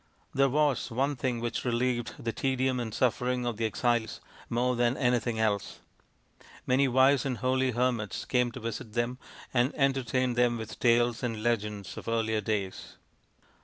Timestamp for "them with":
10.37-10.79